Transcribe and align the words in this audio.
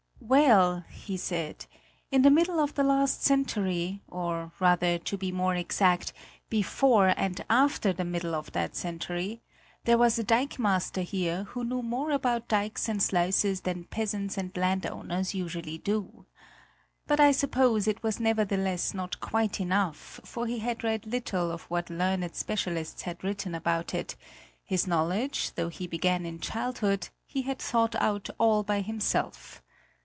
Well, 0.23 0.85
he 0.89 1.17
said, 1.17 1.65
in 2.09 2.21
the 2.21 2.29
middle 2.31 2.59
of 2.59 2.75
the 2.75 2.83
last 2.83 3.21
century, 3.23 4.01
or 4.07 4.51
rather, 4.61 4.97
to 4.99 5.17
be 5.17 5.29
more 5.31 5.55
exact, 5.55 6.13
before 6.47 7.13
and 7.17 7.43
after 7.49 7.91
the 7.91 8.05
middle 8.05 8.33
of 8.35 8.51
that 8.53 8.73
century, 8.75 9.41
there 9.83 9.97
was 9.97 10.17
a 10.17 10.23
dikemaster 10.23 11.01
here 11.01 11.45
who 11.45 11.65
knew 11.65 11.81
more 11.81 12.11
about 12.11 12.47
dikes 12.47 12.87
and 12.87 13.01
sluices 13.03 13.61
than 13.61 13.85
peasants 13.85 14.37
and 14.37 14.55
landowners 14.55 15.33
usually 15.35 15.79
do. 15.79 16.25
But 17.07 17.19
I 17.19 17.31
suppose 17.33 17.85
it 17.87 18.01
was 18.01 18.19
nevertheless 18.21 18.93
not 18.93 19.19
quite 19.19 19.59
enough, 19.59 20.21
for 20.23 20.45
he 20.47 20.59
had 20.59 20.83
read 20.83 21.05
little 21.07 21.51
of 21.51 21.63
what 21.63 21.89
learned 21.89 22.35
specialists 22.37 23.01
had 23.01 23.21
written 23.21 23.53
about 23.53 23.93
it; 23.93 24.15
his 24.63 24.87
knowledge, 24.87 25.55
though 25.55 25.69
he 25.69 25.87
began 25.87 26.25
in 26.25 26.39
childhood, 26.39 27.09
he 27.25 27.41
had 27.41 27.59
thought 27.59 27.95
out 27.95 28.29
all 28.37 28.63
by 28.63 28.79
himself. 28.79 29.61